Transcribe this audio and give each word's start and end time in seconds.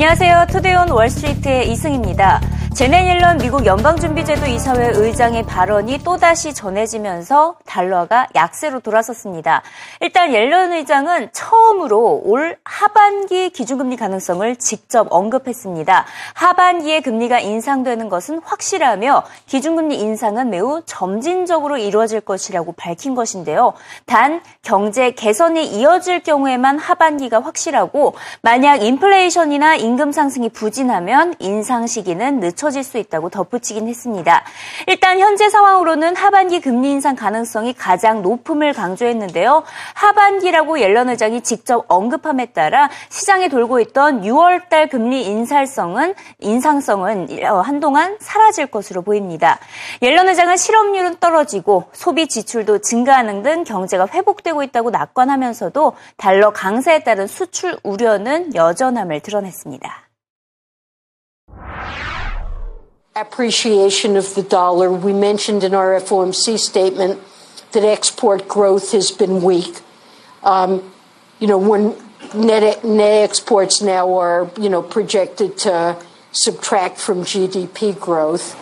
안녕하세요. 0.00 0.46
투데이온 0.50 0.90
월스트리트의 0.90 1.72
이승입니다. 1.72 2.40
제네 2.74 3.08
옐런 3.08 3.38
미국 3.38 3.66
연방준비제도 3.66 4.46
이사회 4.46 4.90
의장의 4.94 5.46
발언이 5.46 5.98
또다시 6.04 6.54
전해지면서 6.54 7.56
달러가 7.66 8.28
약세로 8.36 8.78
돌아섰습니다. 8.78 9.62
일단 10.00 10.32
옐런 10.32 10.72
의장은 10.72 11.30
처음으로 11.32 12.22
올 12.24 12.56
하반기 12.62 13.50
기준금리 13.50 13.96
가능성을 13.96 14.54
직접 14.56 15.08
언급했습니다. 15.10 16.06
하반기에 16.34 17.00
금리가 17.00 17.40
인상되는 17.40 18.08
것은 18.08 18.40
확실하며 18.44 19.24
기준금리 19.46 19.96
인상은 19.98 20.50
매우 20.50 20.82
점진적으로 20.86 21.78
이루어질 21.78 22.20
것이라고 22.20 22.72
밝힌 22.72 23.16
것인데요. 23.16 23.72
단 24.06 24.40
경제 24.62 25.10
개선이 25.10 25.66
이어질 25.66 26.22
경우에만 26.22 26.78
하반기가 26.78 27.40
확실하고 27.40 28.14
만약 28.40 28.84
인플레이션이나 28.84 29.74
임금 29.74 30.12
상승이 30.12 30.50
부진하면 30.50 31.34
인상 31.40 31.88
시기는 31.88 32.38
늦춰 32.38 32.67
늦춰질 32.68 32.84
수 32.84 32.98
있다고 32.98 33.30
덧붙이긴 33.30 33.88
했습니다. 33.88 34.44
일단 34.86 35.18
현재 35.18 35.48
상황으로는 35.48 36.16
하반기 36.16 36.60
금리 36.60 36.90
인상 36.90 37.16
가능성이 37.16 37.72
가장 37.72 38.22
높음을 38.22 38.72
강조했는데요. 38.72 39.64
하반기라고 39.94 40.80
옐런 40.80 41.08
의장이 41.10 41.42
직접 41.42 41.84
언급함에 41.88 42.46
따라 42.46 42.88
시장에 43.08 43.48
돌고 43.48 43.80
있던 43.80 44.22
6월달 44.22 44.90
금리 44.90 45.24
인상성은 45.26 46.14
인상성은 46.40 47.28
어, 47.44 47.60
한동안 47.60 48.16
사라질 48.20 48.66
것으로 48.66 49.02
보입니다. 49.02 49.58
옐런 50.02 50.28
의장은 50.28 50.56
실업률은 50.56 51.16
떨어지고 51.18 51.84
소비 51.92 52.28
지출도 52.28 52.78
증가하는 52.80 53.42
등 53.42 53.64
경제가 53.64 54.06
회복되고 54.12 54.62
있다고 54.62 54.90
낙관하면서도 54.90 55.94
달러 56.16 56.52
강세에 56.52 57.00
따른 57.00 57.26
수출 57.26 57.78
우려는 57.82 58.54
여전함을 58.54 59.20
드러냈습니다. 59.20 60.07
Appreciation 63.20 64.16
of 64.16 64.34
the 64.34 64.42
dollar. 64.42 64.90
We 64.92 65.12
mentioned 65.12 65.64
in 65.64 65.74
our 65.74 65.98
FOMC 66.00 66.58
statement 66.58 67.20
that 67.72 67.84
export 67.84 68.48
growth 68.48 68.92
has 68.92 69.10
been 69.10 69.42
weak. 69.42 69.80
Um, 70.42 70.92
you 71.38 71.46
know, 71.46 71.58
when 71.58 71.96
net, 72.34 72.84
net 72.84 73.24
exports 73.24 73.80
now 73.80 74.14
are, 74.14 74.50
you 74.58 74.68
know, 74.68 74.82
projected 74.82 75.56
to 75.58 75.96
subtract 76.32 76.98
from 76.98 77.22
GDP 77.22 77.98
growth. 77.98 78.56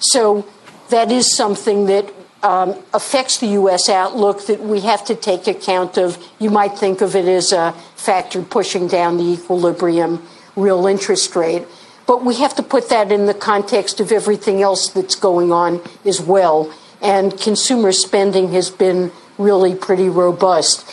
So 0.00 0.46
that 0.90 1.10
is 1.10 1.34
something 1.34 1.86
that 1.86 2.12
um, 2.42 2.74
affects 2.92 3.38
the 3.38 3.46
U.S. 3.48 3.88
outlook 3.88 4.46
that 4.46 4.60
we 4.60 4.80
have 4.80 5.04
to 5.06 5.14
take 5.14 5.46
account 5.46 5.96
of. 5.96 6.22
You 6.38 6.50
might 6.50 6.78
think 6.78 7.00
of 7.00 7.16
it 7.16 7.26
as 7.26 7.52
a 7.52 7.72
factor 7.96 8.42
pushing 8.42 8.86
down 8.86 9.16
the 9.16 9.24
equilibrium 9.24 10.22
real 10.54 10.86
interest 10.86 11.34
rate. 11.34 11.64
But 12.06 12.24
we 12.24 12.36
have 12.36 12.54
to 12.56 12.62
put 12.62 12.88
that 12.90 13.10
in 13.10 13.26
the 13.26 13.34
context 13.34 14.00
of 14.00 14.12
everything 14.12 14.62
else 14.62 14.88
that's 14.88 15.14
going 15.14 15.52
on 15.52 15.80
as 16.04 16.20
well. 16.20 16.72
And 17.00 17.38
consumer 17.38 17.92
spending 17.92 18.52
has 18.52 18.70
been 18.70 19.10
really 19.38 19.74
pretty 19.74 20.08
robust. 20.08 20.86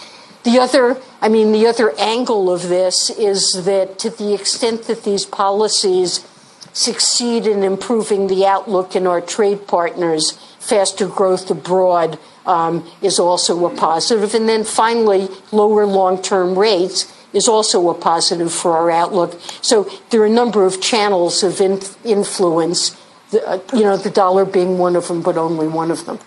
The 0.44 0.58
other, 0.60 1.00
I 1.22 1.30
mean, 1.30 1.52
the 1.52 1.68
other 1.68 1.94
angle 2.00 2.52
of 2.52 2.70
this 2.70 3.10
is 3.12 3.66
that 3.66 4.00
to 4.00 4.10
the 4.10 4.34
extent 4.34 4.84
that 4.84 5.04
these 5.04 5.26
policies 5.26 6.26
succeed 6.74 7.46
in 7.46 7.64
improving 7.64 8.28
the 8.28 8.46
outlook 8.46 8.96
in 8.96 9.06
our 9.06 9.22
trade 9.22 9.68
partners, 9.68 10.32
faster 10.60 11.08
growth 11.08 11.52
abroad 11.52 12.18
um, 12.46 12.90
is 13.02 13.20
also 13.20 13.66
a 13.66 13.76
positive. 13.76 14.34
And 14.34 14.48
then 14.48 14.64
finally, 14.64 15.28
lower 15.52 15.86
long 15.86 16.22
term 16.22 16.58
rates 16.58 17.12
is 17.34 17.48
also 17.48 17.90
a 17.90 17.94
positive 17.94 18.52
for 18.52 18.78
our 18.78 18.92
outlook. 18.92 19.40
So 19.62 19.90
there 20.10 20.22
are 20.22 20.26
a 20.26 20.30
number 20.30 20.66
of 20.66 20.82
channels 20.82 21.44
of 21.44 21.62
in- 21.62 21.82
influence, 22.04 22.96
the, 23.32 23.48
uh, 23.48 23.60
you 23.74 23.84
know, 23.84 23.98
the 23.98 24.10
dollar 24.10 24.46
being 24.46 24.78
one 24.78 24.96
of 24.96 25.08
them, 25.08 25.22
but 25.22 25.38
only 25.38 25.68
one 25.68 25.92
of 25.92 26.06
them. 26.06 26.20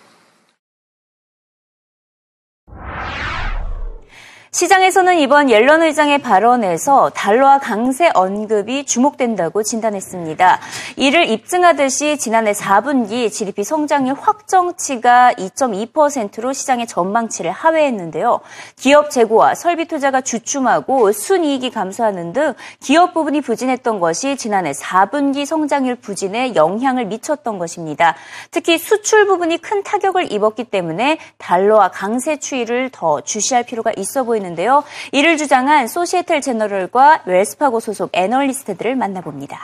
시장에서는 4.54 5.18
이번 5.18 5.50
옐런 5.50 5.82
의장의 5.82 6.18
발언에서 6.18 7.10
달러와 7.10 7.58
강세 7.58 8.08
언급이 8.14 8.84
주목된다고 8.84 9.64
진단했습니다. 9.64 10.60
이를 10.94 11.28
입증하듯이 11.28 12.18
지난해 12.18 12.52
4분기 12.52 13.32
GDP 13.32 13.64
성장률 13.64 14.14
확정치가 14.14 15.32
2.2%로 15.32 16.52
시장의 16.52 16.86
전망치를 16.86 17.50
하회했는데요. 17.50 18.38
기업 18.76 19.10
재고와 19.10 19.56
설비 19.56 19.86
투자가 19.86 20.20
주춤하고 20.20 21.10
순이익이 21.10 21.70
감소하는 21.70 22.32
등 22.32 22.54
기업 22.78 23.12
부분이 23.12 23.40
부진했던 23.40 23.98
것이 23.98 24.36
지난해 24.36 24.70
4분기 24.70 25.46
성장률 25.46 25.96
부진에 25.96 26.54
영향을 26.54 27.06
미쳤던 27.06 27.58
것입니다. 27.58 28.14
특히 28.52 28.78
수출 28.78 29.26
부분이 29.26 29.58
큰 29.58 29.82
타격을 29.82 30.30
입었기 30.30 30.62
때문에 30.62 31.18
달러와 31.38 31.90
강세 31.90 32.36
추이를 32.36 32.90
더 32.92 33.20
주시할 33.20 33.64
필요가 33.64 33.90
있어 33.96 34.22
보이는 34.22 34.43
있는데요. 34.43 34.83
이를 35.11 35.37
주장한 35.37 35.87
소시에텔 35.87 36.41
제너럴과 36.41 37.23
웰스파고 37.25 37.79
소속 37.79 38.09
애널리스트들을 38.13 38.95
만나봅니다. 38.95 39.57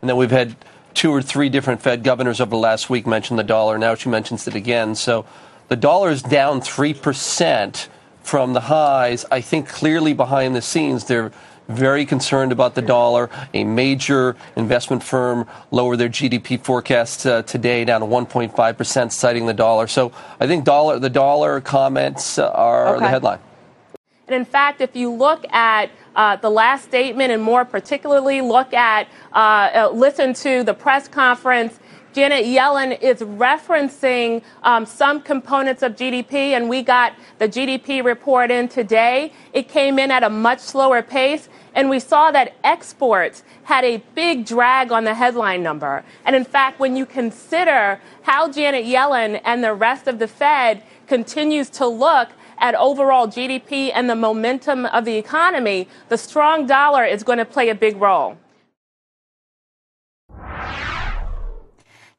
And 0.00 0.08
then 0.08 0.16
we've 0.18 0.30
had 0.30 0.56
two 0.92 1.12
or 1.12 1.22
three 1.22 1.48
different 1.48 1.80
Fed 1.80 2.04
governors 2.04 2.40
over 2.40 2.50
the 2.50 2.58
last 2.58 2.90
week 2.90 3.06
mention 3.06 3.36
the 3.36 3.42
dollar. 3.42 3.78
Now 3.78 3.94
she 3.94 4.10
mentions 4.10 4.46
it 4.46 4.54
again. 4.54 4.94
So 4.94 5.24
the 5.68 5.76
dollar 5.76 6.10
is 6.10 6.22
down 6.22 6.60
3% 6.60 7.88
from 8.22 8.52
the 8.52 8.60
highs. 8.60 9.24
I 9.30 9.40
think 9.40 9.68
clearly 9.68 10.12
behind 10.12 10.54
the 10.54 10.62
scenes, 10.62 11.04
they're 11.04 11.32
very 11.69 12.05
concerned 12.05 12.51
about 12.51 12.75
the 12.75 12.81
dollar. 12.81 13.29
A 13.53 13.63
major 13.63 14.35
investment 14.55 15.03
firm 15.03 15.47
lowered 15.71 15.97
their 15.99 16.09
GDP 16.09 16.59
forecast 16.59 17.25
uh, 17.25 17.43
today 17.43 17.85
down 17.85 18.01
to 18.01 18.07
1.5%, 18.07 19.11
citing 19.11 19.45
the 19.45 19.53
dollar. 19.53 19.87
So 19.87 20.11
I 20.39 20.47
think 20.47 20.65
dollar, 20.65 20.99
the 20.99 21.09
dollar 21.09 21.61
comments 21.61 22.37
are 22.39 22.95
okay. 22.95 23.05
the 23.05 23.09
headline. 23.09 23.39
And 24.27 24.35
in 24.35 24.45
fact, 24.45 24.81
if 24.81 24.95
you 24.95 25.11
look 25.11 25.45
at 25.51 25.89
uh, 26.15 26.35
the 26.35 26.49
last 26.49 26.83
statement 26.83 27.31
and 27.31 27.41
more 27.41 27.65
particularly 27.65 28.41
look 28.41 28.73
at, 28.73 29.07
uh, 29.33 29.37
uh 29.73 29.89
listen 29.93 30.33
to 30.33 30.63
the 30.63 30.73
press 30.73 31.07
conference 31.07 31.79
Janet 32.11 32.45
Yellen 32.45 32.99
is 33.01 33.19
referencing 33.19 34.41
um, 34.63 34.85
some 34.85 35.21
components 35.21 35.83
of 35.83 35.95
GDP, 35.95 36.51
and 36.51 36.67
we 36.67 36.81
got 36.81 37.13
the 37.37 37.47
GDP 37.47 38.03
report 38.03 38.49
in 38.49 38.67
today. 38.67 39.31
It 39.53 39.69
came 39.69 39.99
in 39.99 40.09
at 40.09 40.23
a 40.23 40.29
much 40.29 40.59
slower 40.59 41.03
pace, 41.03 41.49
and 41.79 41.89
we 41.89 42.01
saw 42.01 42.29
that 42.29 42.55
exports 42.61 43.41
had 43.63 43.85
a 43.85 44.03
big 44.13 44.45
drag 44.45 44.91
on 44.91 45.05
the 45.05 45.13
headline 45.13 45.63
number. 45.63 46.03
And 46.25 46.35
in 46.35 46.43
fact, 46.43 46.77
when 46.77 46.97
you 46.97 47.05
consider 47.05 48.01
how 48.23 48.51
Janet 48.51 48.83
Yellen 48.83 49.39
and 49.45 49.63
the 49.63 49.73
rest 49.73 50.05
of 50.05 50.19
the 50.19 50.27
Fed 50.27 50.83
continues 51.07 51.69
to 51.69 51.87
look 51.87 52.27
at 52.57 52.75
overall 52.75 53.27
GDP 53.27 53.91
and 53.95 54.09
the 54.09 54.15
momentum 54.17 54.87
of 54.87 55.05
the 55.05 55.15
economy, 55.15 55.87
the 56.09 56.17
strong 56.17 56.67
dollar 56.67 57.05
is 57.05 57.23
going 57.23 57.39
to 57.39 57.45
play 57.45 57.69
a 57.69 57.75
big 57.75 57.95
role. 57.95 58.35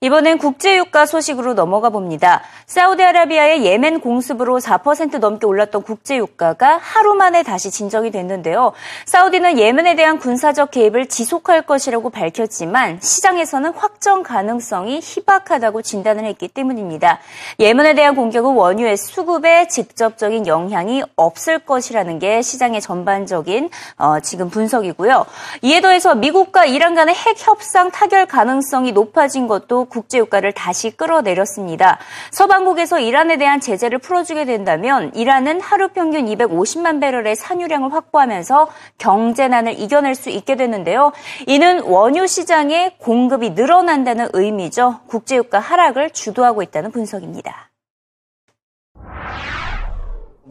이번엔 0.03 0.39
국제유가 0.39 1.05
소식으로 1.05 1.53
넘어가 1.53 1.91
봅니다. 1.91 2.41
사우디아라비아의 2.65 3.67
예멘 3.67 4.01
공습으로 4.01 4.59
4% 4.59 5.19
넘게 5.19 5.45
올랐던 5.45 5.83
국제유가가 5.83 6.79
하루 6.81 7.13
만에 7.13 7.43
다시 7.43 7.71
진정이 7.71 8.11
됐는데요. 8.11 8.73
사우디는 9.05 9.59
예멘에 9.59 9.97
대한 9.97 10.19
군사적 10.19 10.71
개입을 10.71 11.11
지속할 11.11 11.67
것이라고 11.67 12.09
밝혔지만 12.09 13.01
시장에서는 13.03 13.75
확정 13.75 14.23
가능성이 14.23 15.01
희박하다고 15.03 15.83
진단을 15.83 16.25
했기 16.25 16.49
때문입니다. 16.49 17.19
예멘에 17.59 17.93
대한 17.93 18.15
공격은 18.15 18.55
원유의 18.55 18.97
수급에 18.97 19.69
직접적인 19.69 20.47
영향이 20.47 21.03
없을 21.15 21.59
것이라는 21.59 22.19
게 22.19 22.41
시장의 22.41 22.81
전반적인 22.81 23.69
어, 23.99 24.21
지금 24.21 24.49
분석이고요. 24.49 25.27
이에 25.61 25.83
더해서 25.83 26.15
미국과 26.15 26.65
이란 26.65 26.95
간의 26.95 27.15
핵 27.15 27.37
협상 27.47 27.91
타결 27.91 28.25
가능성이 28.25 28.93
높아진 28.93 29.47
것도 29.47 29.90
국제유가를 29.91 30.53
다시 30.53 30.91
끌어내렸습니다. 30.91 31.99
서방국에서 32.31 33.01
이란에 33.01 33.37
대한 33.37 33.61
제재를 33.61 33.99
풀어주게 33.99 34.47
된다면 34.47 35.13
이란은 35.15 35.61
하루 35.61 35.89
평균 35.89 36.25
250만 36.25 37.01
배럴의 37.01 37.37
산유량을 37.37 37.93
확보하면서 37.93 38.71
경제난을 38.97 39.79
이겨낼 39.79 40.15
수 40.15 40.31
있게 40.31 40.57
되는데요. 40.57 41.13
이는 41.47 41.83
원유 41.83 42.27
시장의 42.27 42.97
공급이 42.99 43.51
늘어난다는 43.51 44.29
의미죠. 44.33 45.01
국제유가 45.09 45.59
하락을 45.59 46.11
주도하고 46.11 46.63
있다는 46.63 46.91
분석입니다. 46.93 47.71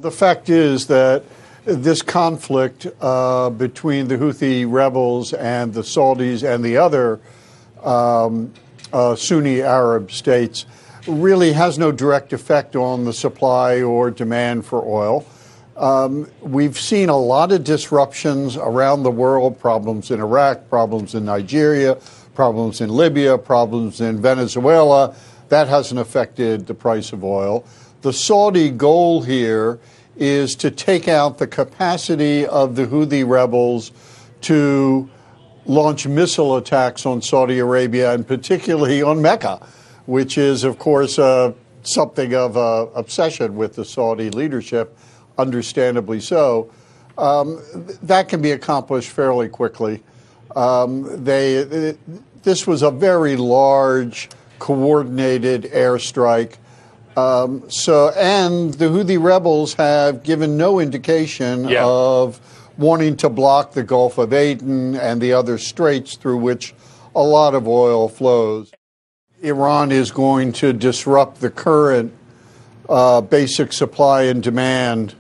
The 0.02 0.16
fact 0.16 0.50
is 0.50 0.88
that 0.88 1.24
this 1.66 2.02
conflict 2.02 2.88
uh, 3.02 3.50
between 3.50 4.08
the 4.08 4.18
Houthi 4.18 4.66
rebels 4.66 5.34
and 5.34 5.74
the 5.74 5.82
Saudis 5.82 6.44
and 6.44 6.64
the 6.64 6.78
other 6.78 7.20
um, 7.84 8.54
uh, 8.94 9.16
Sunni 9.16 9.62
Arab 9.62 10.12
states 10.12 10.66
really 11.08 11.54
has 11.54 11.78
no 11.78 11.92
direct 11.92 12.34
effect 12.34 12.76
on 12.76 13.06
the 13.06 13.14
supply 13.14 13.82
or 13.82 14.12
demand 14.12 14.66
for 14.66 14.86
oil. 14.86 15.26
Um, 15.78 16.30
we've 16.42 16.78
seen 16.78 17.08
a 17.08 17.18
lot 17.18 17.52
of 17.52 17.64
disruptions 17.64 18.58
around 18.58 19.04
the 19.04 19.12
world 19.12 19.60
problems 19.60 20.12
in 20.12 20.20
Iraq, 20.20 20.70
problems 20.70 21.16
in 21.16 21.24
Nigeria, 21.24 21.98
problems 22.36 22.82
in 22.82 22.90
Libya, 22.90 23.38
problems 23.38 24.02
in 24.02 24.22
Venezuela. 24.22 25.16
That 25.48 25.68
hasn't 25.68 26.00
affected 26.00 26.68
the 26.68 26.74
price 26.74 27.14
of 27.14 27.24
oil. 27.24 27.66
The 28.02 28.14
Saudi 28.14 28.70
goal 28.70 29.22
here 29.22 29.80
is 30.18 30.56
to 30.56 30.70
take 30.70 31.08
out 31.08 31.38
the 31.38 31.48
capacity 31.48 32.46
of 32.46 32.76
the 32.76 32.86
Houthi 32.86 33.28
rebels 33.28 33.92
to 34.42 35.10
launch 35.66 36.08
missile 36.08 36.58
attacks 36.58 37.06
on 37.06 37.22
Saudi 37.22 37.60
Arabia 37.60 38.14
and 38.14 38.28
particularly 38.28 39.02
on 39.02 39.22
Mecca, 39.22 39.66
which 40.06 40.38
is, 40.38 40.64
of 40.64 40.80
course, 40.80 41.20
uh, 41.20 41.54
something 41.84 42.34
of 42.34 42.58
an 42.58 42.90
obsession 42.96 43.56
with 43.56 43.76
the 43.76 43.86
Saudi 43.86 44.30
leadership 44.30 44.98
understandably 45.38 46.20
so. 46.20 46.72
Um, 47.18 47.62
that 48.04 48.30
can 48.30 48.42
be 48.42 48.52
accomplished 48.52 49.10
fairly 49.10 49.50
quickly. 49.50 50.02
Um, 50.56 51.24
they, 51.24 51.56
it, 51.56 52.44
this 52.44 52.66
was 52.66 52.82
a 52.82 52.92
very 52.92 53.36
large, 53.36 54.30
coordinated 54.60 55.64
airstrike. 55.64 56.56
Um, 57.18 57.70
so, 57.70 58.10
and 58.12 58.74
the 58.74 58.86
Houthi 58.86 59.22
rebels 59.22 59.74
have 59.74 60.24
given 60.24 60.58
no 60.58 60.80
indication 60.80 61.68
yeah. 61.68 61.84
of 61.84 62.40
wanting 62.80 63.18
to 63.18 63.30
block 63.30 63.74
the 63.74 63.84
Gulf 63.84 64.18
of 64.18 64.32
Aden 64.32 64.96
and 64.96 65.22
the 65.22 65.34
other 65.34 65.58
straits 65.58 66.16
through 66.16 66.38
which 66.38 66.74
a 67.14 67.22
lot 67.22 67.54
of 67.54 67.68
oil 67.68 68.08
flows. 68.08 68.72
Iran 69.42 69.92
is 69.92 70.12
going 70.12 70.54
to 70.54 70.72
disrupt 70.74 71.42
the 71.42 71.50
current 71.50 72.14
uh, 72.88 73.22
basic 73.22 73.74
supply 73.74 74.24
and 74.24 74.42
demand 74.42 75.14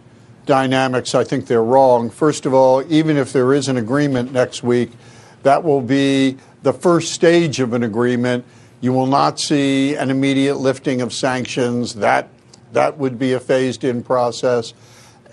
dynamics, 0.46 1.14
I 1.14 1.24
think 1.24 1.46
they're 1.46 1.64
wrong. 1.64 2.10
First 2.10 2.48
of 2.48 2.54
all, 2.56 2.82
even 2.92 3.18
if 3.18 3.32
there 3.32 3.54
is 3.54 3.68
an 3.68 3.78
agreement 3.78 4.34
next 4.34 4.64
week, 4.64 4.90
that 5.44 5.64
will 5.64 5.82
be 5.82 6.38
the 6.64 6.74
first 6.74 7.14
stage 7.14 7.60
of 7.60 7.74
an 7.74 7.84
agreement. 7.84 8.46
You 8.82 8.92
will 8.92 9.06
not 9.06 9.40
see 9.40 9.96
an 9.96 10.10
immediate 10.10 10.56
lifting 10.56 11.02
of 11.02 11.14
sanctions. 11.14 11.96
That, 11.96 12.30
that 12.74 12.98
would 12.98 13.20
be 13.20 13.34
a 13.34 13.40
phased 13.40 13.84
in 13.84 14.02
process. 14.02 14.74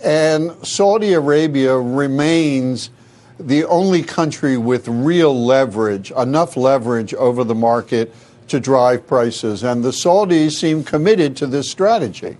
And 0.05 0.55
Saudi 0.67 1.15
Arabia 1.15 1.77
remains 1.77 2.91
the 3.39 3.65
only 3.65 4.03
country 4.03 4.57
with 4.57 4.89
real 4.89 5.45
leverage, 5.45 6.11
enough 6.13 6.57
leverage 6.57 7.15
over 7.15 7.45
the 7.45 7.55
market 7.55 8.15
to 8.49 8.61
drive 8.61 9.07
prices. 9.07 9.63
And 9.63 9.85
the 9.85 9.91
Saudis 9.91 10.53
seem 10.53 10.85
committed 10.85 11.37
to 11.39 11.47
this 11.47 11.71
strategy 11.71 12.37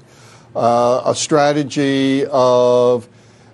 uh, 0.55 1.03
a 1.05 1.15
strategy 1.15 2.25
of 2.31 3.07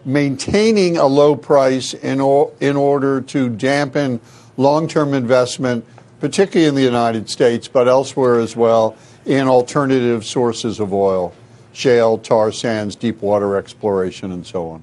maintaining 0.04 0.96
a 0.96 1.06
low 1.06 1.34
price 1.34 1.94
in, 1.94 2.20
in 2.60 2.76
order 2.76 3.20
to 3.20 3.48
dampen 3.48 4.20
long 4.56 4.86
term 4.86 5.12
investment, 5.12 5.84
particularly 6.20 6.68
in 6.68 6.76
the 6.76 6.82
United 6.82 7.28
States, 7.28 7.66
but 7.66 7.88
elsewhere 7.88 8.38
as 8.38 8.54
well, 8.54 8.96
in 9.26 9.48
alternative 9.48 10.24
sources 10.24 10.78
of 10.78 10.92
oil 10.92 11.34
shale, 11.72 12.18
tar 12.18 12.52
sands, 12.52 12.96
deep 12.96 13.22
water 13.22 13.56
exploration, 13.56 14.32
and 14.32 14.46
so 14.46 14.68
on. 14.68 14.82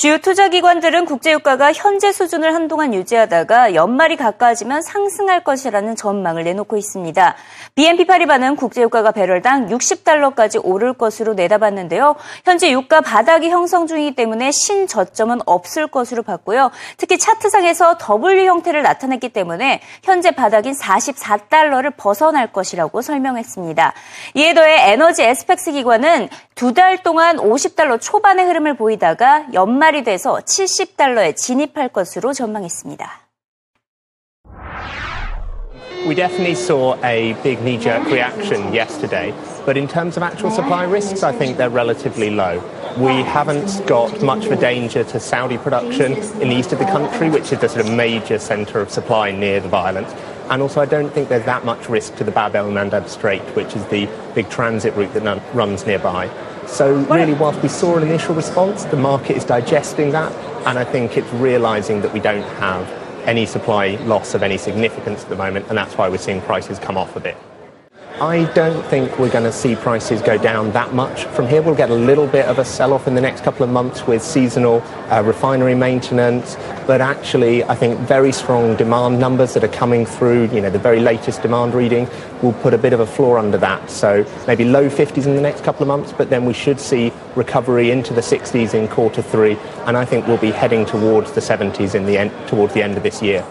주요 0.00 0.16
투자기관들은 0.16 1.04
국제유가가 1.04 1.74
현재 1.74 2.10
수준을 2.10 2.54
한동안 2.54 2.94
유지하다가 2.94 3.74
연말이 3.74 4.16
가까워지면 4.16 4.80
상승할 4.80 5.44
것이라는 5.44 5.94
전망을 5.94 6.42
내놓고 6.44 6.78
있습니다. 6.78 7.36
BNP 7.74 8.06
파리바는 8.06 8.56
국제유가가 8.56 9.10
배럴당 9.10 9.68
60달러까지 9.68 10.58
오를 10.64 10.94
것으로 10.94 11.34
내다봤는데요. 11.34 12.16
현재 12.46 12.70
유가 12.70 13.02
바닥이 13.02 13.50
형성 13.50 13.86
중이기 13.86 14.16
때문에 14.16 14.50
신저점은 14.52 15.40
없을 15.44 15.86
것으로 15.86 16.22
봤고요. 16.22 16.70
특히 16.96 17.18
차트상에서 17.18 17.98
W 17.98 18.46
형태를 18.46 18.80
나타냈기 18.80 19.28
때문에 19.28 19.82
현재 20.02 20.30
바닥인 20.30 20.72
44달러를 20.72 21.92
벗어날 21.94 22.50
것이라고 22.50 23.02
설명했습니다. 23.02 23.92
이에 24.32 24.54
더해 24.54 24.92
에너지 24.92 25.24
에스펙스 25.24 25.72
기관은 25.72 26.30
두 26.60 26.74
달 26.74 27.02
동안 27.02 27.38
50달러 27.38 27.98
초반의 27.98 28.44
흐름을 28.44 28.74
보이다가 28.74 29.46
연말 29.54 29.89
돼서 30.04 30.38
70달러에 30.38 31.36
진입할 31.36 31.88
것으로 31.88 32.32
전망했습니다. 32.32 33.30
We 36.06 36.14
definitely 36.14 36.54
saw 36.54 36.96
a 37.04 37.34
big 37.42 37.58
knee 37.60 37.76
jerk 37.76 38.06
reaction 38.10 38.72
yesterday, 38.72 39.34
but 39.66 39.76
in 39.76 39.86
terms 39.86 40.16
of 40.16 40.22
actual 40.22 40.50
supply 40.50 40.84
risks, 40.84 41.22
I 41.22 41.30
think 41.30 41.58
they're 41.58 41.68
relatively 41.68 42.30
low. 42.30 42.62
We 42.96 43.22
haven't 43.22 43.86
got 43.86 44.22
much 44.22 44.46
of 44.46 44.52
a 44.52 44.56
danger 44.56 45.04
to 45.04 45.20
Saudi 45.20 45.58
production 45.58 46.16
in 46.40 46.48
the 46.48 46.56
east 46.56 46.72
of 46.72 46.78
the 46.78 46.86
country, 46.86 47.28
which 47.28 47.52
is 47.52 47.60
the 47.60 47.68
sort 47.68 47.86
of 47.86 47.92
major 47.92 48.38
centre 48.38 48.80
of 48.80 48.90
supply 48.90 49.30
near 49.30 49.60
the 49.60 49.68
violence. 49.68 50.10
And 50.48 50.62
also, 50.62 50.80
I 50.80 50.86
don't 50.86 51.10
think 51.10 51.28
there's 51.28 51.44
that 51.44 51.64
much 51.66 51.88
risk 51.88 52.16
to 52.16 52.24
the 52.24 52.32
Bab 52.32 52.56
el 52.56 52.70
Mandeb 52.70 53.06
Strait, 53.08 53.42
which 53.54 53.76
is 53.76 53.84
the 53.86 54.08
big 54.34 54.48
transit 54.48 54.94
route 54.96 55.12
that 55.14 55.54
runs 55.54 55.86
nearby. 55.86 56.28
So 56.70 56.94
really, 56.94 57.34
whilst 57.34 57.60
we 57.62 57.68
saw 57.68 57.96
an 57.96 58.04
initial 58.04 58.34
response, 58.34 58.84
the 58.84 58.96
market 58.96 59.36
is 59.36 59.44
digesting 59.44 60.12
that, 60.12 60.32
and 60.66 60.78
I 60.78 60.84
think 60.84 61.16
it's 61.16 61.30
realising 61.34 62.00
that 62.02 62.12
we 62.14 62.20
don't 62.20 62.44
have 62.58 62.88
any 63.26 63.44
supply 63.44 63.96
loss 64.04 64.34
of 64.34 64.42
any 64.42 64.56
significance 64.56 65.24
at 65.24 65.28
the 65.28 65.36
moment, 65.36 65.66
and 65.68 65.76
that's 65.76 65.98
why 65.98 66.08
we're 66.08 66.18
seeing 66.18 66.40
prices 66.40 66.78
come 66.78 66.96
off 66.96 67.16
a 67.16 67.20
bit. 67.20 67.36
I 68.20 68.44
don't 68.52 68.82
think 68.84 69.18
we're 69.18 69.30
going 69.30 69.44
to 69.44 69.52
see 69.52 69.74
prices 69.74 70.20
go 70.20 70.36
down 70.36 70.72
that 70.72 70.92
much 70.92 71.24
from 71.24 71.48
here. 71.48 71.62
We'll 71.62 71.74
get 71.74 71.88
a 71.88 71.94
little 71.94 72.26
bit 72.26 72.44
of 72.44 72.58
a 72.58 72.66
sell 72.66 72.92
off 72.92 73.08
in 73.08 73.14
the 73.14 73.20
next 73.22 73.42
couple 73.42 73.64
of 73.64 73.70
months 73.70 74.06
with 74.06 74.22
seasonal 74.22 74.82
uh, 75.10 75.22
refinery 75.24 75.74
maintenance, 75.74 76.56
but 76.86 77.00
actually, 77.00 77.64
I 77.64 77.74
think 77.74 77.98
very 78.00 78.30
strong 78.30 78.76
demand 78.76 79.18
numbers 79.20 79.54
that 79.54 79.64
are 79.64 79.68
coming 79.68 80.04
through, 80.04 80.50
you 80.52 80.60
know, 80.60 80.68
the 80.68 80.78
very 80.78 81.00
latest 81.00 81.40
demand 81.40 81.72
reading 81.72 82.10
will 82.42 82.52
put 82.52 82.74
a 82.74 82.78
bit 82.78 82.92
of 82.92 83.00
a 83.00 83.06
floor 83.06 83.38
under 83.38 83.56
that. 83.56 83.88
So 83.88 84.26
maybe 84.46 84.66
low 84.66 84.90
50s 84.90 85.24
in 85.24 85.34
the 85.34 85.40
next 85.40 85.64
couple 85.64 85.80
of 85.80 85.88
months, 85.88 86.12
but 86.12 86.28
then 86.28 86.44
we 86.44 86.52
should 86.52 86.78
see 86.78 87.14
recovery 87.36 87.90
into 87.90 88.12
the 88.12 88.20
60s 88.20 88.74
in 88.74 88.86
quarter 88.88 89.22
three, 89.22 89.56
and 89.86 89.96
I 89.96 90.04
think 90.04 90.26
we'll 90.26 90.36
be 90.36 90.50
heading 90.50 90.84
towards 90.84 91.32
the 91.32 91.40
70s 91.40 91.94
in 91.94 92.04
the 92.04 92.18
end, 92.18 92.32
towards 92.48 92.74
the 92.74 92.82
end 92.82 92.98
of 92.98 93.02
this 93.02 93.22
year. 93.22 93.46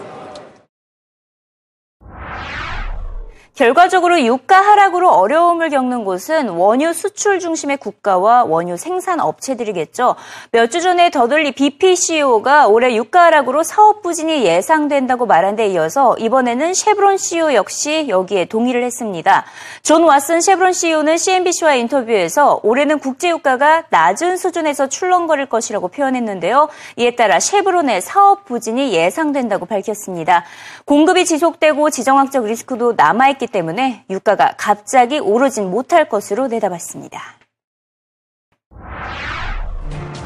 결과적으로 3.60 4.22
유가 4.22 4.58
하락으로 4.58 5.10
어려움을 5.10 5.68
겪는 5.68 6.06
곳은 6.06 6.48
원유 6.48 6.94
수출 6.94 7.40
중심의 7.40 7.76
국가와 7.76 8.44
원유 8.44 8.78
생산 8.78 9.20
업체들이겠죠. 9.20 10.16
몇 10.50 10.70
주 10.70 10.80
전에 10.80 11.10
더돌리 11.10 11.52
BP 11.52 11.94
CEO가 11.94 12.68
올해 12.68 12.94
유가 12.94 13.24
하락으로 13.24 13.62
사업 13.62 14.00
부진이 14.00 14.46
예상된다고 14.46 15.26
말한 15.26 15.56
데 15.56 15.66
이어서 15.66 16.16
이번에는 16.16 16.72
쉐브론 16.72 17.18
CEO 17.18 17.52
역시 17.52 18.06
여기에 18.08 18.46
동의를 18.46 18.82
했습니다. 18.82 19.44
존 19.82 20.06
왓슨 20.06 20.40
쉐브론 20.40 20.72
CEO는 20.72 21.18
CNBC와 21.18 21.74
인터뷰에서 21.74 22.60
올해는 22.62 22.98
국제 22.98 23.28
유가가 23.28 23.84
낮은 23.90 24.38
수준에서 24.38 24.88
출렁거릴 24.88 25.46
것이라고 25.46 25.88
표현했는데요. 25.88 26.70
이에 26.96 27.14
따라 27.14 27.38
쉐브론의 27.38 28.00
사업 28.00 28.46
부진이 28.46 28.94
예상된다고 28.94 29.66
밝혔습니다. 29.66 30.44
공급이 30.86 31.26
지속되고 31.26 31.90
지정학적 31.90 32.46
리스크도 32.46 32.94
남아있기 32.96 33.49
때문에 33.49 34.05
유가가 34.09 34.53
갑자기 34.57 35.19
오르진 35.19 35.69
못할 35.69 36.07
것으로 36.07 36.47
내다봤습니다. 36.47 37.19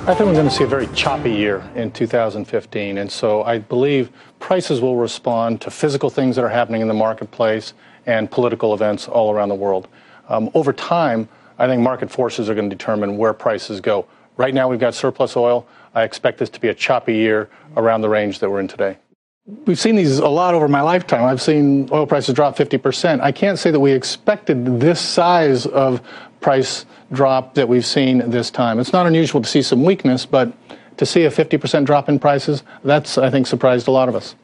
I 0.08 0.16
think 0.16 0.28
we're 0.28 0.34
going 0.34 0.50
to 0.50 0.56
see 0.56 0.64
a 0.64 0.68
very 0.68 0.88
choppy 0.96 1.32
year 1.32 1.62
in 1.76 1.92
2015. 1.92 2.98
And 2.98 3.12
so 3.12 3.44
I 3.44 3.60
believe 3.60 4.10
prices 4.40 4.82
will 4.82 4.96
respond 4.96 5.62
to 5.62 5.70
physical 5.70 6.10
things 6.10 6.36
that 6.36 6.44
are 6.44 6.50
happening 6.50 6.82
in 6.82 6.88
the 6.88 6.96
marketplace 6.96 7.74
and 8.08 8.32
political 8.32 8.74
events 8.74 9.08
all 9.08 9.32
around 9.32 9.50
the 9.50 9.56
world. 9.56 9.88
Um, 10.28 10.50
over 10.56 10.74
time, 10.74 11.30
I 11.60 11.68
think 11.68 11.84
market 11.84 12.10
forces 12.10 12.50
are 12.50 12.56
going 12.56 12.70
to 12.70 12.76
determine 12.76 13.18
where 13.18 13.34
prices 13.34 13.82
go. 13.82 14.08
Right 14.38 14.54
now, 14.54 14.68
we've 14.68 14.80
got 14.80 14.96
surplus 14.96 15.36
oil. 15.38 15.68
I 15.94 16.04
expect 16.04 16.40
this 16.40 16.50
to 16.52 16.60
be 16.60 16.70
a 16.70 16.74
choppy 16.74 17.16
year 17.16 17.50
around 17.76 18.02
the 18.02 18.10
range 18.10 18.40
that 18.40 18.50
we're 18.50 18.62
in 18.62 18.68
today. 18.68 18.98
We've 19.47 19.79
seen 19.79 19.97
these 19.97 20.19
a 20.21 20.29
lot 20.29 20.55
over 20.55 20.69
my 20.69 20.81
lifetime. 20.81 21.25
I've 21.25 21.43
seen 21.43 21.91
oil 21.93 22.07
prices 22.07 22.35
drop 22.35 22.57
50%. 22.57 23.21
I 23.21 23.31
can't 23.31 23.59
say 23.59 23.71
that 23.71 23.81
we 23.81 23.93
expected 23.93 24.81
this 24.81 24.99
size 25.01 25.67
of 25.67 26.01
price 26.41 26.87
drop 27.13 27.55
that 27.55 27.69
we've 27.69 27.85
seen 27.85 28.31
this 28.31 28.51
time. 28.51 28.79
It's 28.79 28.93
not 28.93 29.07
unusual 29.07 29.43
to 29.43 29.49
see 29.49 29.61
some 29.61 29.85
weakness, 29.85 30.25
but 30.25 30.51
to 30.97 31.05
see 31.05 31.25
a 31.25 31.31
50% 31.31 31.85
drop 31.85 32.09
in 32.09 32.19
prices, 32.19 32.63
that's, 32.85 33.19
I 33.19 33.29
think, 33.29 33.47
surprised 33.47 33.87
a 33.87 33.91
lot 33.91 34.09
of 34.09 34.15
us. 34.15 34.35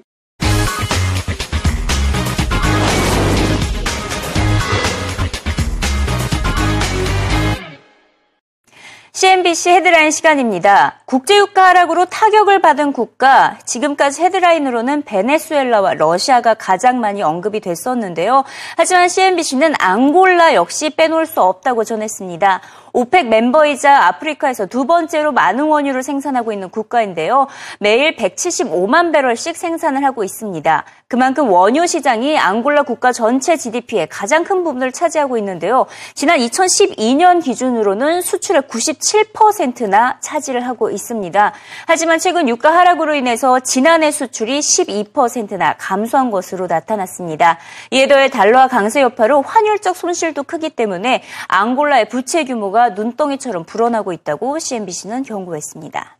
CNBC 9.12 9.70
헤드라인 9.70 10.12
시간입니다. 10.12 11.00
국제유가 11.04 11.70
하락으로 11.70 12.04
타격을 12.04 12.60
받은 12.60 12.92
국가, 12.92 13.58
지금까지 13.66 14.22
헤드라인으로는 14.22 15.02
베네수엘라와 15.02 15.94
러시아가 15.94 16.54
가장 16.54 17.00
많이 17.00 17.20
언급이 17.20 17.58
됐었는데요. 17.58 18.44
하지만 18.76 19.08
CNBC는 19.08 19.74
앙골라 19.80 20.54
역시 20.54 20.90
빼놓을 20.90 21.26
수 21.26 21.42
없다고 21.42 21.82
전했습니다. 21.82 22.60
오펙 22.92 23.28
멤버이자 23.28 24.06
아프리카에서 24.06 24.66
두 24.66 24.86
번째로 24.86 25.32
많은 25.32 25.64
원유를 25.64 26.02
생산하고 26.02 26.52
있는 26.52 26.70
국가인데요. 26.70 27.46
매일 27.78 28.16
175만 28.16 29.12
배럴씩 29.12 29.56
생산을 29.56 30.04
하고 30.04 30.24
있습니다. 30.24 30.84
그만큼 31.08 31.50
원유 31.50 31.88
시장이 31.88 32.38
앙골라 32.38 32.84
국가 32.84 33.12
전체 33.12 33.56
GDP의 33.56 34.08
가장 34.08 34.44
큰 34.44 34.62
부분을 34.62 34.92
차지하고 34.92 35.36
있는데요. 35.38 35.86
지난 36.14 36.38
2012년 36.38 37.42
기준으로는 37.42 38.22
수출의 38.22 38.62
97%나 38.62 40.18
차지를 40.20 40.66
하고 40.66 40.90
있습니다. 40.90 41.52
하지만 41.86 42.18
최근 42.20 42.48
유가 42.48 42.72
하락으로 42.76 43.14
인해서 43.14 43.58
지난해 43.58 44.12
수출이 44.12 44.60
12%나 44.60 45.74
감소한 45.78 46.30
것으로 46.30 46.68
나타났습니다. 46.68 47.58
이에 47.90 48.06
더해 48.06 48.28
달러와 48.28 48.68
강세 48.68 49.00
여파로 49.00 49.42
환율적 49.42 49.96
손실도 49.96 50.44
크기 50.44 50.70
때문에 50.70 51.22
앙골라의 51.48 52.08
부채 52.08 52.44
규모가 52.44 52.79
눈덩이처럼 52.88 53.64
불어나고 53.64 54.12
있다고 54.12 54.58
CNBC는 54.58 55.22
경고했습니다. 55.22 56.16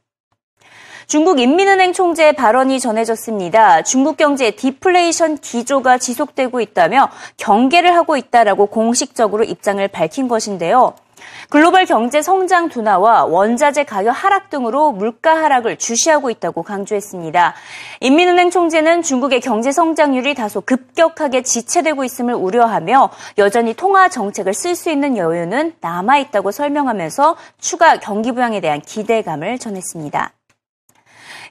중국 1.10 1.40
인민은행 1.40 1.92
총재의 1.92 2.34
발언이 2.34 2.78
전해졌습니다. 2.78 3.82
중국 3.82 4.16
경제의 4.16 4.54
디플레이션 4.54 5.38
기조가 5.38 5.98
지속되고 5.98 6.60
있다며 6.60 7.10
경계를 7.36 7.96
하고 7.96 8.16
있다라고 8.16 8.66
공식적으로 8.66 9.42
입장을 9.42 9.88
밝힌 9.88 10.28
것인데요. 10.28 10.94
글로벌 11.48 11.86
경제 11.86 12.22
성장 12.22 12.68
둔화와 12.68 13.24
원자재 13.24 13.84
가격 13.84 14.10
하락 14.10 14.50
등으로 14.50 14.92
물가 14.92 15.36
하락을 15.36 15.76
주시하고 15.76 16.30
있다고 16.30 16.62
강조했습니다. 16.62 17.54
인민은행 18.00 18.50
총재는 18.50 19.02
중국의 19.02 19.40
경제 19.40 19.72
성장률이 19.72 20.34
다소 20.34 20.60
급격하게 20.60 21.42
지체되고 21.42 22.04
있음을 22.04 22.34
우려하며 22.34 23.10
여전히 23.38 23.74
통화 23.74 24.08
정책을 24.08 24.54
쓸 24.54 24.74
수 24.74 24.90
있는 24.90 25.16
여유는 25.16 25.74
남아 25.80 26.18
있다고 26.18 26.50
설명하면서 26.50 27.36
추가 27.60 27.98
경기 27.98 28.32
부양에 28.32 28.60
대한 28.60 28.80
기대감을 28.80 29.58
전했습니다. 29.58 30.32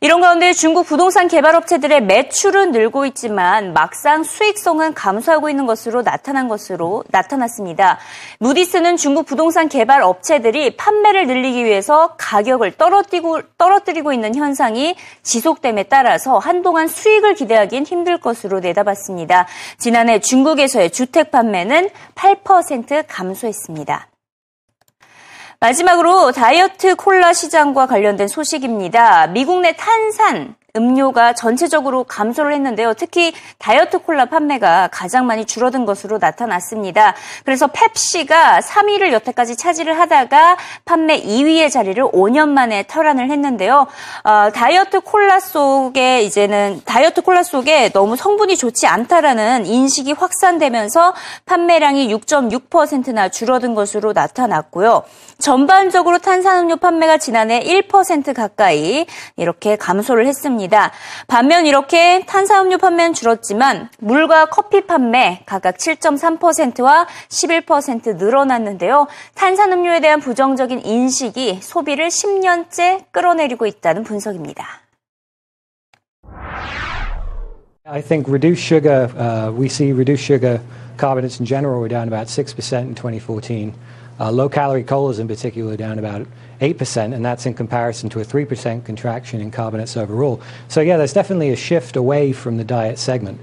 이런 0.01 0.21
가운데 0.21 0.53
중국 0.53 0.87
부동산 0.87 1.27
개발업체들의 1.27 2.03
매출은 2.03 2.71
늘고 2.71 3.05
있지만 3.07 3.73
막상 3.73 4.23
수익성은 4.23 4.93
감소하고 4.93 5.49
있는 5.49 5.65
것으로 5.65 6.03
나타난 6.03 6.47
것으로 6.47 7.03
나타났습니다. 7.09 7.99
무디스는 8.39 8.95
중국 8.95 9.25
부동산 9.25 9.67
개발 9.67 10.01
업체들이 10.01 10.77
판매를 10.77 11.27
늘리기 11.27 11.65
위해서 11.65 12.15
가격을 12.17 12.77
떨어뜨리고, 12.77 13.41
떨어뜨리고 13.57 14.13
있는 14.13 14.35
현상이 14.35 14.95
지속됨에 15.23 15.83
따라서 15.83 16.37
한동안 16.37 16.87
수익을 16.87 17.35
기대하기는 17.35 17.85
힘들 17.85 18.21
것으로 18.21 18.61
내다봤습니다. 18.61 19.47
지난해 19.77 20.19
중국에서의 20.19 20.91
주택 20.91 21.29
판매는 21.29 21.89
8% 22.15 23.03
감소했습니다. 23.05 24.08
마지막으로 25.61 26.31
다이어트 26.31 26.95
콜라 26.95 27.33
시장과 27.33 27.85
관련된 27.85 28.29
소식입니다. 28.29 29.27
미국 29.27 29.59
내 29.59 29.73
탄산 29.73 30.55
음료가 30.75 31.33
전체적으로 31.33 32.03
감소를 32.03 32.53
했는데요. 32.53 32.93
특히 32.93 33.33
다이어트 33.57 33.99
콜라 33.99 34.25
판매가 34.25 34.89
가장 34.91 35.25
많이 35.25 35.45
줄어든 35.45 35.85
것으로 35.85 36.19
나타났습니다. 36.19 37.15
그래서 37.43 37.67
펩시가 37.67 38.59
3위를 38.59 39.11
여태까지 39.13 39.55
차지를 39.55 39.99
하다가 39.99 40.57
판매 40.85 41.21
2위의 41.21 41.71
자리를 41.71 42.03
5년 42.03 42.49
만에 42.49 42.83
탈환을 42.83 43.31
했는데요. 43.31 43.87
어, 44.23 44.51
다이어트 44.53 45.01
콜라 45.01 45.39
속에 45.39 46.21
이제는 46.21 46.81
다이어트 46.85 47.21
콜라 47.21 47.43
속에 47.43 47.89
너무 47.91 48.15
성분이 48.15 48.57
좋지 48.57 48.85
않다라는 48.87 49.65
인식이 49.65 50.11
확산되면서 50.11 51.13
판매량이 51.45 52.13
6.6%나 52.13 53.29
줄어든 53.29 53.73
것으로 53.73 54.13
나타났고요. 54.13 55.03
전반적으로 55.39 56.17
탄산음료 56.19 56.77
판매가 56.77 57.17
지난해 57.17 57.61
1% 57.61 58.33
가까이 58.33 59.05
이렇게 59.37 59.75
감소를 59.77 60.27
했습니다. 60.27 60.58
합니다. 60.59 60.91
반면 61.27 61.65
이렇게 61.65 62.25
탄산음료 62.25 62.77
판매는 62.77 63.13
줄었지만 63.13 63.89
물과 63.99 64.47
커피 64.47 64.85
판매 64.85 65.41
각각 65.45 65.77
7.3%와 65.77 67.07
11% 67.29 68.17
늘어났는데요. 68.17 69.07
탄산음료에 69.35 70.01
대한 70.01 70.19
부정적인 70.19 70.81
인식이 70.83 71.59
소비를 71.61 72.09
10년째 72.09 73.05
끌어내리고 73.11 73.65
있다는 73.65 74.03
분석입니다. 74.03 74.65
I 77.85 78.01
think 78.01 78.29
reduced 78.29 78.63
sugar, 78.63 79.09
uh, 79.17 79.51
we 79.51 79.65
see 79.65 79.91
reduced 79.91 80.23
sugar 80.23 80.61
carbonates 80.99 81.39
in 81.39 81.45
general 81.45 81.79
were 81.79 81.89
down 81.89 82.07
about 82.07 82.27
6% 82.27 82.45
in 82.85 82.93
2014. 82.93 83.73
Uh, 84.19 84.31
low 84.31 84.49
calorie 84.49 84.83
colas 84.83 85.19
in 85.19 85.27
particular 85.27 85.77
down 85.77 85.97
about 85.97 86.27
8%, 86.61 87.13
and 87.13 87.23
that's 87.23 87.45
in 87.45 87.53
comparison 87.53 88.09
to 88.09 88.19
a 88.19 88.25
3% 88.25 88.83
contraction 88.83 89.39
in 89.39 89.49
carbonates 89.49 89.95
overall. 89.95 90.41
So, 90.67 90.81
yeah, 90.81 90.97
there's 90.97 91.13
definitely 91.13 91.51
a 91.51 91.55
shift 91.55 91.95
away 91.95 92.33
from 92.33 92.57
the 92.57 92.63
diet 92.63 92.99
segment. 92.99 93.39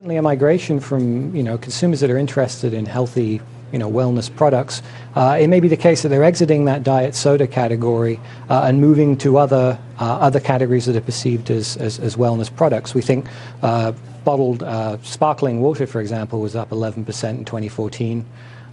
Definitely 0.00 0.16
a 0.16 0.22
migration 0.22 0.80
from 0.80 1.34
you 1.34 1.42
know 1.44 1.56
consumers 1.56 2.00
that 2.00 2.10
are 2.10 2.18
interested 2.18 2.74
in 2.74 2.86
healthy 2.86 3.40
you 3.72 3.78
know 3.78 3.90
wellness 3.90 4.34
products. 4.34 4.82
Uh, 5.14 5.38
it 5.40 5.48
may 5.48 5.60
be 5.60 5.68
the 5.68 5.76
case 5.76 6.02
that 6.02 6.08
they're 6.08 6.24
exiting 6.24 6.66
that 6.66 6.82
diet 6.82 7.14
soda 7.14 7.46
category 7.46 8.20
uh, 8.50 8.62
and 8.64 8.80
moving 8.80 9.16
to 9.18 9.38
other 9.38 9.78
uh, 10.00 10.18
other 10.18 10.40
categories 10.40 10.86
that 10.86 10.96
are 10.96 11.00
perceived 11.00 11.50
as, 11.50 11.76
as, 11.76 11.98
as 11.98 12.16
wellness 12.16 12.54
products. 12.54 12.94
We 12.94 13.02
think 13.02 13.26
uh, 13.62 13.92
bottled 14.24 14.62
uh, 14.62 14.98
sparkling 15.02 15.60
water, 15.60 15.86
for 15.86 16.00
example, 16.00 16.40
was 16.40 16.54
up 16.54 16.70
11% 16.70 16.96
in 16.98 17.44
2014. 17.44 18.24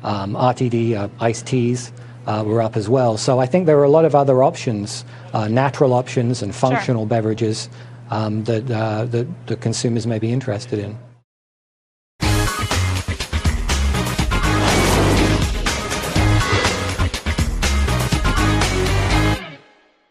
Um, 0.03 0.33
RTD 0.33 0.95
uh, 0.95 1.09
iced 1.19 1.45
teas 1.45 1.91
uh, 2.27 2.43
were 2.45 2.61
up 2.61 2.77
as 2.77 2.87
well. 2.87 3.17
So 3.17 3.39
I 3.39 3.45
think 3.45 3.65
there 3.65 3.79
are 3.79 3.83
a 3.83 3.89
lot 3.89 4.05
of 4.05 4.15
other 4.15 4.43
options, 4.43 5.03
uh, 5.33 5.47
natural 5.47 5.93
options 5.93 6.41
and 6.41 6.53
functional 6.53 7.03
sure. 7.03 7.09
beverages 7.09 7.69
um, 8.11 8.43
that, 8.45 8.69
uh, 8.69 9.05
that 9.05 9.47
the 9.47 9.55
consumers 9.55 10.05
may 10.05 10.19
be 10.19 10.31
interested 10.31 10.79
in. 10.79 10.97